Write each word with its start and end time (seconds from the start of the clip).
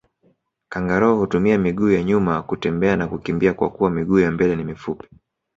Kangaroo 0.69 1.15
hutumia 1.17 1.57
miguu 1.57 1.89
ya 1.91 2.03
nyuma 2.03 2.41
kutembea 2.43 2.95
na 2.95 3.07
kukimbia 3.07 3.53
kwakuwa 3.53 3.89
miguu 3.91 4.19
ya 4.19 4.31
mbele 4.31 4.55
ni 4.55 4.63
mifupi 4.63 5.09